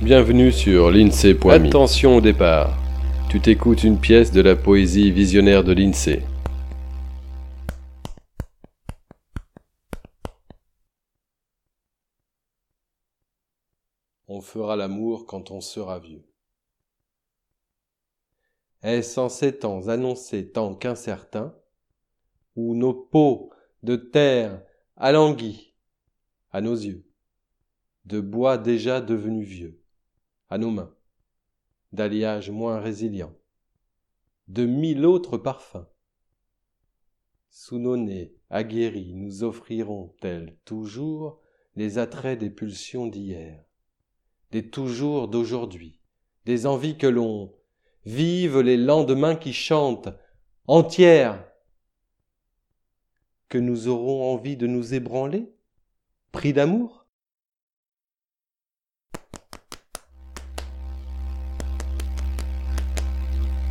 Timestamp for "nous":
39.14-39.44, 53.58-53.88, 54.66-54.94